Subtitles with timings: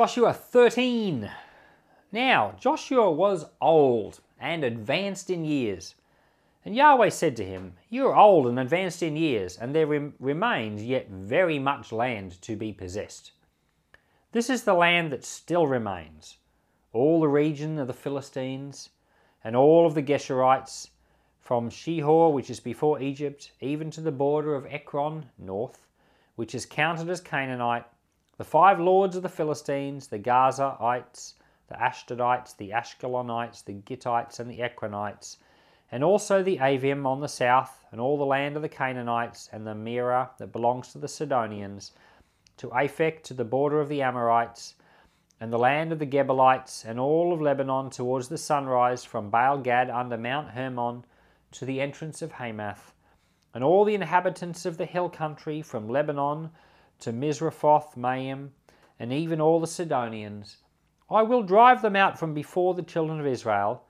[0.00, 1.30] Joshua 13.
[2.10, 5.94] Now, Joshua was old and advanced in years.
[6.64, 10.14] And Yahweh said to him, You are old and advanced in years, and there rem-
[10.18, 13.32] remains yet very much land to be possessed.
[14.32, 16.38] This is the land that still remains
[16.94, 18.88] all the region of the Philistines,
[19.44, 20.88] and all of the Geshurites,
[21.42, 25.86] from Shihor, which is before Egypt, even to the border of Ekron, north,
[26.36, 27.84] which is counted as Canaanite,
[28.40, 31.34] the five lords of the Philistines, the Gazaites,
[31.68, 35.36] the Ashdodites, the Ashkelonites, the Gittites, and the Ekronites,
[35.92, 39.66] and also the Avim on the south, and all the land of the Canaanites, and
[39.66, 41.92] the Mearah that belongs to the Sidonians,
[42.56, 44.74] to Aphek, to the border of the Amorites,
[45.38, 49.58] and the land of the Gebalites, and all of Lebanon towards the sunrise, from Baal
[49.58, 51.04] Gad under Mount Hermon
[51.50, 52.94] to the entrance of Hamath,
[53.52, 56.48] and all the inhabitants of the hill country, from Lebanon
[57.00, 58.52] to Misrephoth Maim,
[58.98, 60.58] and even all the Sidonians.
[61.10, 63.84] I will drive them out from before the children of Israel,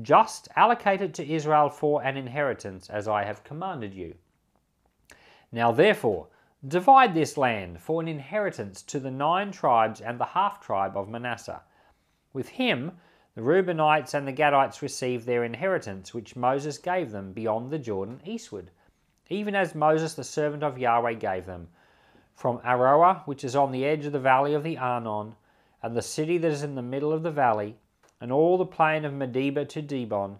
[0.00, 4.14] just allocated to Israel for an inheritance, as I have commanded you.
[5.50, 6.28] Now therefore,
[6.66, 11.08] Divide this land for an inheritance to the nine tribes and the half tribe of
[11.08, 11.60] Manasseh.
[12.32, 13.00] With him,
[13.34, 18.20] the Reubenites and the Gadites received their inheritance, which Moses gave them beyond the Jordan
[18.24, 18.70] eastward,
[19.28, 21.66] even as Moses the servant of Yahweh gave them,
[22.34, 25.36] from Aroer, which is on the edge of the valley of the Arnon,
[25.82, 27.76] and the city that is in the middle of the valley,
[28.20, 30.38] and all the plain of Medeba to Dibon,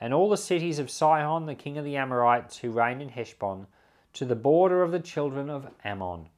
[0.00, 3.66] and all the cities of Sihon the king of the Amorites, who reigned in Heshbon,
[4.12, 6.28] to the border of the children of Ammon,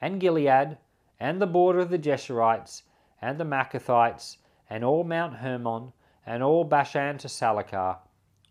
[0.00, 0.78] and Gilead,
[1.18, 2.82] and the border of the Geshurites,
[3.20, 4.38] and the Maacathites,
[4.68, 5.92] and all Mount Hermon,
[6.26, 7.98] and all Bashan to Salecah,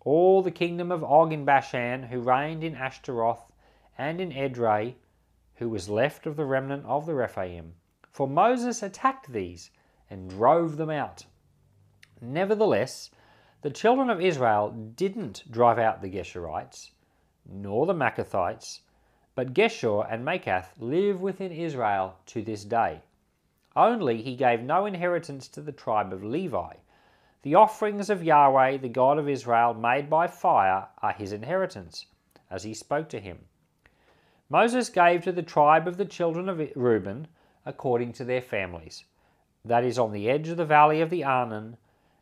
[0.03, 3.51] all the kingdom of Og in Bashan, who reigned in Ashtaroth,
[3.97, 4.95] and in Edrei,
[5.55, 7.73] who was left of the remnant of the Rephaim.
[8.11, 9.71] For Moses attacked these,
[10.11, 11.25] and drove them out.
[12.19, 13.09] Nevertheless,
[13.61, 16.91] the children of Israel didn't drive out the Geshurites,
[17.45, 18.81] nor the Maacathites,
[19.33, 23.01] but Geshur and Maacath live within Israel to this day.
[23.75, 26.73] Only he gave no inheritance to the tribe of Levi.
[27.43, 32.05] The offerings of Yahweh, the God of Israel, made by fire, are his inheritance,
[32.49, 33.45] as he spoke to him.
[34.51, 37.25] Moses gave to the tribe of the children of Reuben
[37.65, 39.05] according to their families.
[39.63, 41.77] That is on the edge of the valley of the Arnon,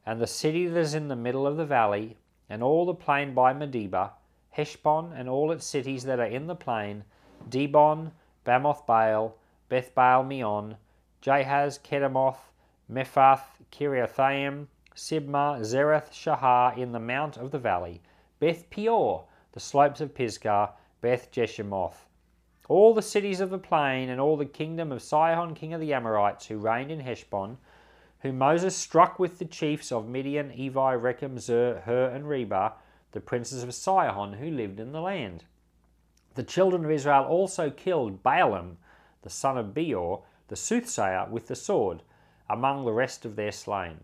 [0.06, 2.18] and the city that is in the middle of the valley,
[2.48, 4.12] and all the plain by Medeba,
[4.52, 7.04] Heshbon and all its cities that are in the plain,
[7.50, 8.12] Dibon,
[8.46, 9.36] Bamoth Baal,
[9.68, 10.78] Beth Baal Meon,
[11.24, 12.52] Jahaz, Kedemoth,
[12.92, 18.04] Mephaath, Kiriathaim, Sibmah, Zereth, Shahar in the mount of the valley,
[18.40, 22.06] Beth Peor, the slopes of Pisgah, Beth Jeshimoth.
[22.70, 25.92] All the cities of the plain and all the kingdom of Sihon king of the
[25.92, 27.58] Amorites who reigned in Heshbon,
[28.20, 32.74] whom Moses struck with the chiefs of Midian, Evi, Rekem, Zur, Hur, and Reba,
[33.12, 35.46] the princes of Sihon who lived in the land.
[36.36, 38.78] The children of Israel also killed Balaam,
[39.24, 42.04] the son of Beor, the soothsayer, with the sword,
[42.48, 44.02] among the rest of their slain.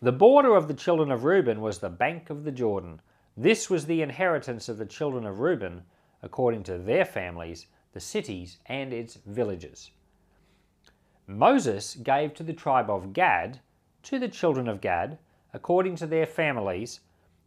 [0.00, 3.02] The border of the children of Reuben was the bank of the Jordan.
[3.36, 5.82] This was the inheritance of the children of Reuben,
[6.22, 9.90] according to their families, the cities and its villages.
[11.26, 13.60] Moses gave to the tribe of Gad,
[14.04, 15.18] to the children of Gad,
[15.52, 17.00] according to their families,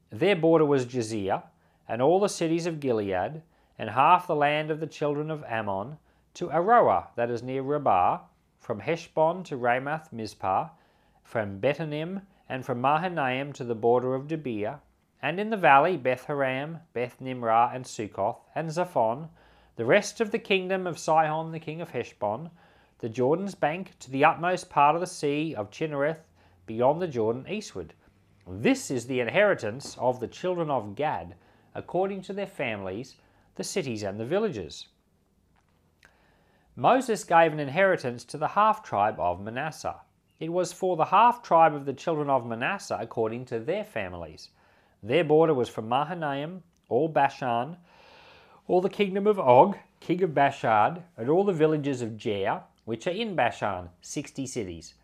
[0.10, 1.44] their border was Jazer,
[1.88, 3.42] and all the cities of Gilead,
[3.78, 5.98] and half the land of the children of Ammon,
[6.34, 8.20] to Aroer, that is near Rabbah,
[8.60, 10.70] from Heshbon to Ramath Mizpah,
[11.24, 14.80] from Betonim, and from Mahanaim to the border of Debir,
[15.22, 19.30] and in the valley Beth Haram, Beth Nimrah, and Succoth, and Zaphon,
[19.76, 22.50] the rest of the kingdom of Sihon the king of Heshbon,
[23.00, 26.24] the Jordan's bank to the utmost part of the sea of Chinnereth,
[26.66, 27.94] beyond the Jordan eastward.
[28.48, 31.36] This is the inheritance of the children of Gad,
[31.76, 33.16] according to their families,
[33.56, 34.88] the cities and the villages.
[36.76, 40.00] Moses gave an inheritance to the half tribe of Manasseh.
[40.40, 44.50] It was for the half tribe of the children of Manasseh according to their families.
[45.02, 47.78] Their border was from Mahanaim, all Bashan,
[48.68, 53.08] all the kingdom of Og, king of Bashan, and all the villages of Jair, which
[53.08, 54.96] are in Bashan, sixty cities.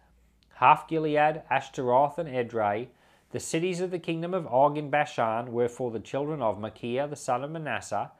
[0.55, 2.87] Half Gilead, Ashtaroth, and Edrei,
[3.31, 7.07] the cities of the kingdom of Og in Bashan were for the children of Machir
[7.07, 8.11] the son of Manasseh,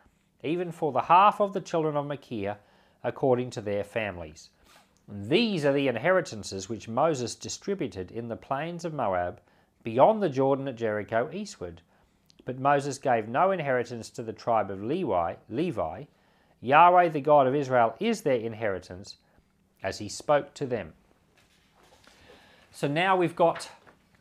[0.44, 2.58] even for the half of the children of Machir,
[3.04, 4.50] according to their families.
[5.08, 9.40] These are the inheritances which Moses distributed in the plains of Moab,
[9.86, 11.82] beyond the Jordan at Jericho eastward.
[12.44, 15.36] But Moses gave no inheritance to the tribe of Levi.
[15.50, 16.04] Levi.
[16.60, 19.18] Yahweh, the God of Israel, is their inheritance,
[19.84, 20.94] as he spoke to them.
[22.72, 23.70] So now we've got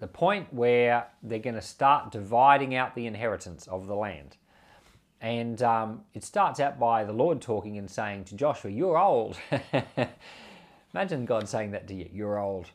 [0.01, 4.37] the point where they're going to start dividing out the inheritance of the land.
[5.21, 9.39] And um, it starts out by the Lord talking and saying to Joshua, You're old.
[10.95, 12.67] Imagine God saying that to you, You're old.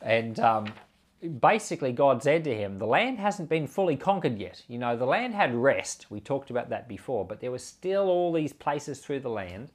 [0.00, 0.66] And um,
[1.40, 4.62] basically, God said to him, The land hasn't been fully conquered yet.
[4.68, 6.10] You know, the land had rest.
[6.10, 9.70] We talked about that before, but there were still all these places through the land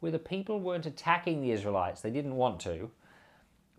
[0.00, 2.00] where the people weren't attacking the Israelites.
[2.00, 2.90] They didn't want to,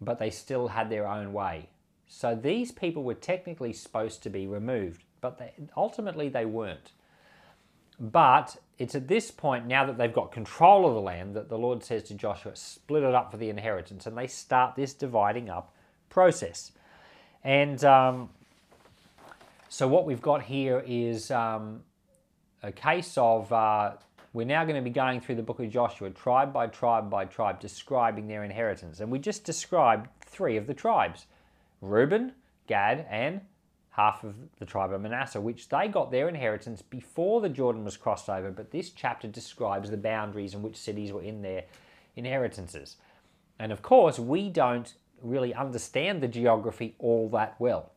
[0.01, 1.69] but they still had their own way.
[2.07, 6.91] So these people were technically supposed to be removed, but they, ultimately they weren't.
[7.99, 11.57] But it's at this point, now that they've got control of the land, that the
[11.57, 14.05] Lord says to Joshua, split it up for the inheritance.
[14.05, 15.73] And they start this dividing up
[16.09, 16.71] process.
[17.43, 18.29] And um,
[19.69, 21.81] so what we've got here is um,
[22.61, 23.93] a case of uh,
[24.33, 27.25] we're now going to be going through the book of Joshua, tribe by tribe by
[27.25, 28.99] tribe, describing their inheritance.
[28.99, 31.27] And we just described three of the tribes
[31.81, 32.31] Reuben,
[32.67, 33.41] Gad, and
[33.89, 37.95] half of the tribe of Manasseh, which they got their inheritance before the Jordan was
[37.95, 38.49] crossed over.
[38.49, 41.65] But this chapter describes the boundaries and which cities were in their
[42.15, 42.95] inheritances.
[43.59, 47.91] And of course, we don't really understand the geography all that well.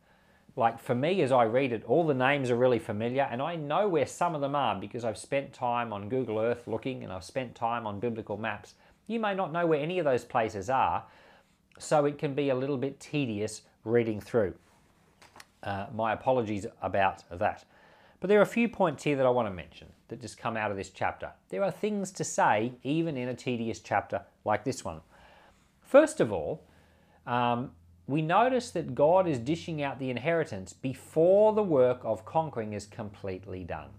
[0.55, 3.55] Like for me, as I read it, all the names are really familiar, and I
[3.55, 7.13] know where some of them are because I've spent time on Google Earth looking and
[7.13, 8.73] I've spent time on biblical maps.
[9.05, 11.03] You may not know where any of those places are,
[11.77, 14.55] so it can be a little bit tedious reading through.
[15.61, 17.65] Uh, my apologies about that.
[18.19, 20.57] But there are a few points here that I want to mention that just come
[20.57, 21.31] out of this chapter.
[21.49, 25.01] There are things to say even in a tedious chapter like this one.
[25.81, 26.63] First of all,
[27.27, 27.71] um,
[28.07, 32.85] we notice that God is dishing out the inheritance before the work of conquering is
[32.85, 33.89] completely done.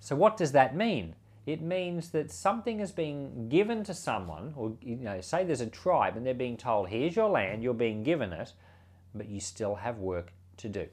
[0.00, 1.14] So, what does that mean?
[1.46, 5.66] It means that something is being given to someone, or you know, say there's a
[5.66, 8.52] tribe and they're being told, here's your land, you're being given it,
[9.14, 10.88] but you still have work to do.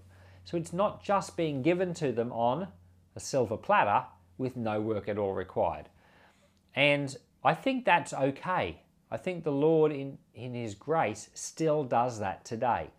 [0.46, 2.68] So it's not just being given to them on
[3.16, 4.06] a silver platter
[4.38, 5.90] with no work at all required.
[6.76, 8.82] And I think that's okay.
[9.14, 12.90] I think the Lord, in, in His grace, still does that today.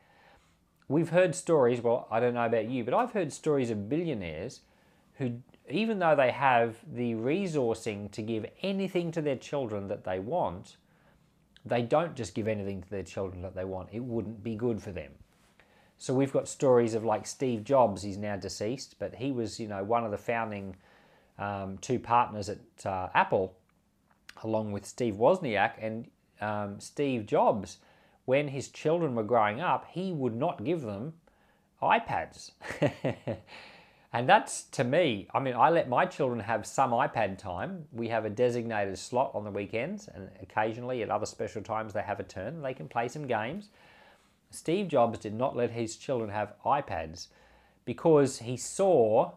[0.87, 4.61] We've heard stories, well, I don't know about you, but I've heard stories of billionaires
[5.15, 10.21] who, even though they have the resourcing to give anything to their children that they
[10.21, 10.77] want,
[11.65, 13.89] they don't just give anything to their children that they want.
[13.91, 15.11] It wouldn't be good for them.
[15.99, 19.67] So we've got stories of like Steve Jobs, he's now deceased, but he was, you
[19.67, 20.77] know, one of the founding
[21.41, 23.57] um, two partners at uh, Apple
[24.43, 26.09] along with Steve Wozniak and
[26.41, 27.79] um, Steve Jobs,
[28.25, 31.15] when his children were growing up, he would not give them
[31.83, 32.53] iPads.
[34.13, 37.85] and that's to me, I mean, I let my children have some iPad time.
[37.93, 42.03] We have a designated slot on the weekends, and occasionally at other special times they
[42.03, 42.63] have a turn.
[42.63, 43.69] They can play some games.
[44.51, 47.29] Steve Jobs did not let his children have iPads
[47.85, 49.33] because he saw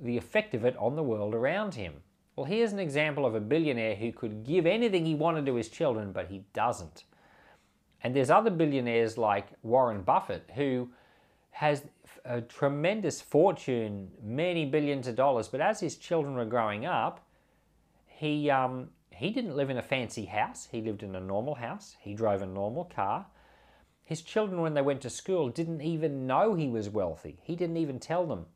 [0.00, 1.94] the effect of it on the world around him.
[2.36, 5.70] Well, here's an example of a billionaire who could give anything he wanted to his
[5.70, 7.04] children, but he doesn't.
[8.02, 10.90] And there's other billionaires like Warren Buffett who
[11.52, 11.82] has
[12.26, 17.26] a tremendous fortune, many billions of dollars, but as his children were growing up,
[18.06, 20.68] he um, he didn't live in a fancy house.
[20.70, 21.96] He lived in a normal house.
[22.00, 23.26] He drove a normal car.
[24.04, 27.38] His children, when they went to school, didn't even know he was wealthy.
[27.42, 28.46] He didn't even tell them.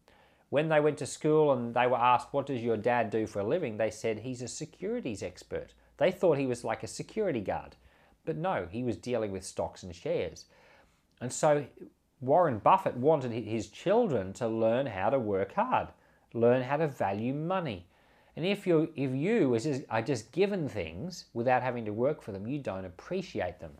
[0.50, 3.40] When they went to school and they were asked, What does your dad do for
[3.40, 3.76] a living?
[3.76, 5.72] they said, He's a securities expert.
[5.96, 7.76] They thought he was like a security guard.
[8.24, 10.46] But no, he was dealing with stocks and shares.
[11.20, 11.66] And so
[12.20, 15.88] Warren Buffett wanted his children to learn how to work hard,
[16.34, 17.86] learn how to value money.
[18.36, 19.56] And if you if you
[19.88, 23.72] are just given things without having to work for them, you don't appreciate them.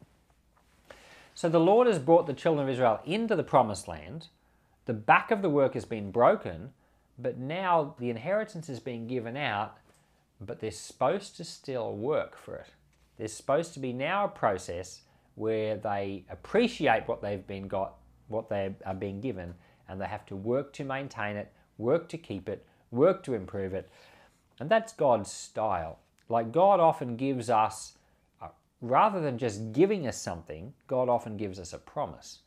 [1.35, 4.29] So the Lord has brought the children of Israel into the promised land
[4.87, 6.71] the back of the work has been broken,
[7.19, 9.77] but now the inheritance is being given out,
[10.41, 12.69] but they're supposed to still work for it.
[13.19, 15.03] There's supposed to be now a process
[15.35, 17.95] where they appreciate what they've been got,
[18.29, 19.55] what they are being given,
[19.89, 23.75] and they have to work to maintain it, work to keep it, work to improve
[23.75, 23.91] it.
[24.59, 25.99] And that's God's style.
[26.29, 27.95] Like God often gives us,
[28.41, 28.49] uh,
[28.81, 32.39] rather than just giving us something, God often gives us a promise.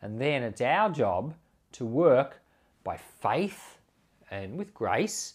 [0.00, 1.34] And then it's our job
[1.74, 2.40] to work
[2.82, 3.78] by faith
[4.30, 5.34] and with grace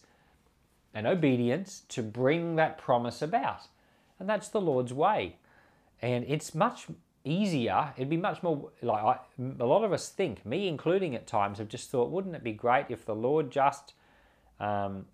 [0.93, 3.61] and obedience to bring that promise about.
[4.19, 5.37] And that's the Lord's way.
[6.01, 6.87] And it's much
[7.23, 7.93] easier.
[7.95, 9.17] It'd be much more like I,
[9.59, 12.53] a lot of us think, me including at times, have just thought, wouldn't it be
[12.53, 13.93] great if the Lord just
[14.59, 15.05] um,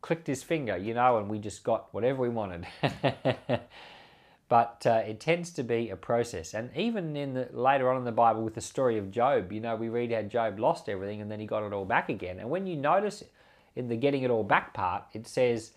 [0.00, 2.66] clicked his finger, you know, and we just got whatever we wanted.
[4.50, 6.54] but uh, it tends to be a process.
[6.54, 9.60] And even in the later on in the Bible, with the story of Job, you
[9.60, 12.40] know, we read how Job lost everything and then he got it all back again.
[12.40, 13.22] And when you notice
[13.76, 15.70] in the getting it all back part, it says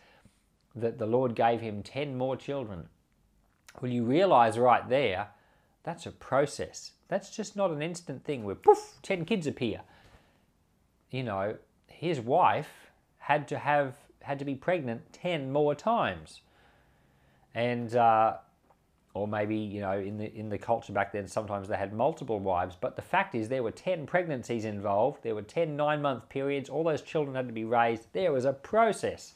[0.75, 2.89] that the Lord gave him ten more children.
[3.79, 5.27] Well, you realize right there,
[5.83, 6.93] that's a process.
[7.09, 9.81] That's just not an instant thing where poof, ten kids appear.
[11.11, 16.41] You know, his wife had to have had to be pregnant ten more times,
[17.53, 18.37] and uh,
[19.13, 22.39] or maybe you know in the in the culture back then sometimes they had multiple
[22.39, 22.75] wives.
[22.79, 25.23] But the fact is there were 10 pregnancies involved.
[25.23, 26.69] There were 10 9 month periods.
[26.69, 28.07] All those children had to be raised.
[28.13, 29.33] There was a process.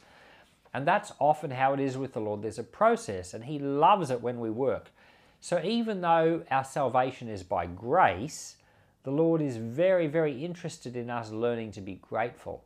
[0.73, 2.41] And that's often how it is with the lord.
[2.41, 4.91] There's a process and he loves it when we work.
[5.39, 8.55] So even though our salvation is by grace
[9.03, 12.65] the lord is very very interested in us learning to be grateful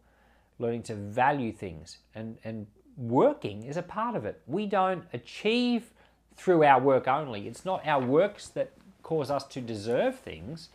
[0.62, 1.98] learning to value things.
[2.16, 4.42] And and working is a part of it.
[4.48, 5.92] We don't achieve
[6.36, 7.48] through our work only.
[7.48, 8.72] It's not our works that
[9.04, 10.70] cause us to deserve things.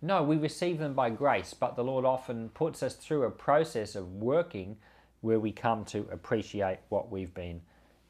[0.00, 3.94] No, we receive them by grace, but the Lord often puts us through a process
[3.94, 4.76] of working
[5.20, 7.62] where we come to appreciate what we've been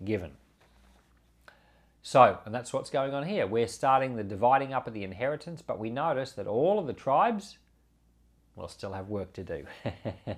[0.05, 0.33] given.
[2.03, 3.47] So, and that's what's going on here.
[3.47, 6.93] We're starting the dividing up of the inheritance, but we notice that all of the
[6.93, 7.59] tribes
[8.57, 9.65] will still have work to do.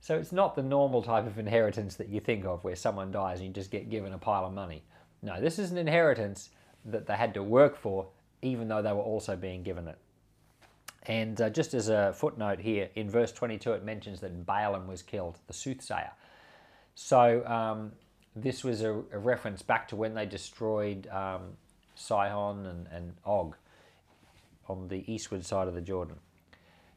[0.00, 3.38] so it's not the normal type of inheritance that you think of where someone dies
[3.38, 4.82] and you just get given a pile of money.
[5.24, 6.50] No, this is an inheritance
[6.84, 8.06] that they had to work for,
[8.42, 9.96] even though they were also being given it.
[11.06, 15.02] And uh, just as a footnote here, in verse 22, it mentions that Balaam was
[15.02, 16.12] killed, the soothsayer.
[16.94, 17.92] So um,
[18.36, 21.56] this was a, a, reference back to when they destroyed um,
[21.94, 23.56] Sihon and, and Og
[24.68, 26.16] on the eastward side of the Jordan.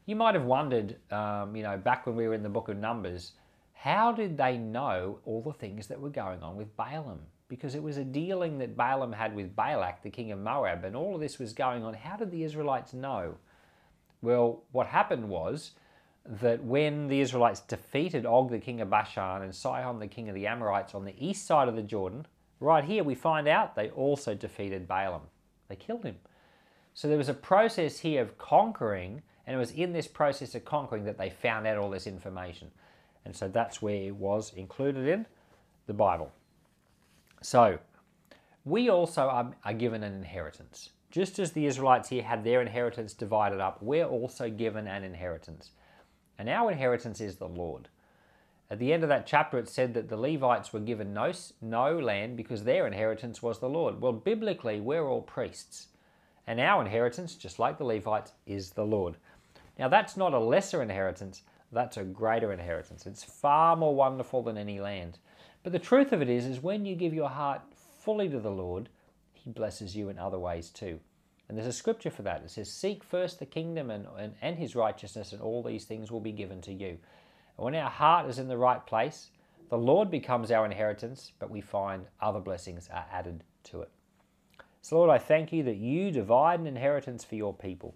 [0.04, 2.76] You might have wondered, um, you know, back when we were in the book of
[2.76, 3.32] Numbers,
[3.72, 7.20] how did they know all the things that were going on with Balaam?
[7.48, 10.94] Because it was a dealing that Balaam had with Balak, the king of Moab, and
[10.94, 11.94] all of this was going on.
[11.94, 13.36] How did the Israelites know?
[14.20, 15.72] Well, what happened was
[16.26, 20.34] that when the Israelites defeated Og, the king of Bashan, and Sihon, the king of
[20.34, 22.26] the Amorites, on the east side of the Jordan,
[22.60, 25.22] right here we find out they also defeated Balaam.
[25.68, 26.16] They killed him.
[26.92, 30.64] So there was a process here of conquering, and it was in this process of
[30.66, 32.70] conquering that they found out all this information.
[33.24, 35.26] And so that's where it was included in
[35.86, 36.32] the Bible.
[37.40, 37.78] So,
[38.64, 40.90] we also are, are given an inheritance.
[41.10, 45.70] Just as the Israelites here had their inheritance divided up, we're also given an inheritance.
[46.38, 47.88] And our inheritance is the Lord.
[48.70, 51.98] At the end of that chapter, it said that the Levites were given no, no
[51.98, 54.00] land because their inheritance was the Lord.
[54.00, 55.88] Well, biblically, we're all priests.
[56.46, 59.16] And our inheritance, just like the Levites, is the Lord.
[59.78, 61.42] Now, that's not a lesser inheritance,
[61.72, 63.06] that's a greater inheritance.
[63.06, 65.18] It's far more wonderful than any land.
[65.62, 67.62] But the truth of it is, is when you give your heart
[68.00, 68.88] fully to the Lord,
[69.32, 71.00] He blesses you in other ways too.
[71.48, 72.42] And there's a scripture for that.
[72.42, 76.10] It says, Seek first the kingdom and, and, and His righteousness, and all these things
[76.10, 76.98] will be given to you.
[77.56, 79.30] And when our heart is in the right place,
[79.68, 83.90] the Lord becomes our inheritance, but we find other blessings are added to it.
[84.80, 87.94] So, Lord, I thank you that you divide an inheritance for your people.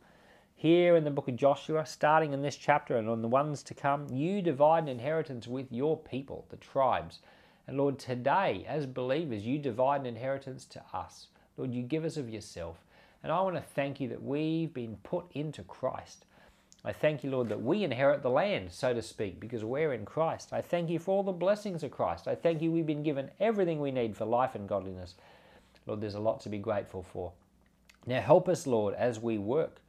[0.54, 3.74] Here in the book of Joshua, starting in this chapter and on the ones to
[3.74, 7.20] come, you divide an inheritance with your people, the tribes.
[7.66, 11.28] And Lord, today, as believers, you divide an inheritance to us.
[11.56, 12.84] Lord, you give us of yourself.
[13.22, 16.26] And I want to thank you that we've been put into Christ.
[16.84, 20.04] I thank you, Lord, that we inherit the land, so to speak, because we're in
[20.04, 20.52] Christ.
[20.52, 22.26] I thank you for all the blessings of Christ.
[22.26, 25.14] I thank you we've been given everything we need for life and godliness.
[25.86, 27.32] Lord, there's a lot to be grateful for.
[28.06, 29.81] Now, help us, Lord, as we work.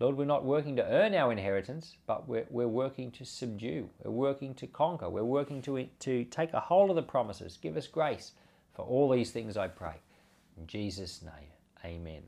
[0.00, 3.90] Lord, we're not working to earn our inheritance, but we're, we're working to subdue.
[4.02, 5.10] We're working to conquer.
[5.10, 7.58] We're working to, to take a hold of the promises.
[7.60, 8.32] Give us grace
[8.74, 9.96] for all these things, I pray.
[10.56, 11.52] In Jesus' name,
[11.84, 12.22] amen.